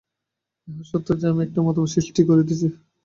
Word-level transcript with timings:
ইহা 0.67 0.83
সত্য 0.89 1.07
যে, 1.19 1.25
আমরা 1.31 1.43
একটা 1.45 1.59
মতবাদ 1.61 1.89
সৃষ্টি 1.95 2.21
করিতেছি। 2.29 2.67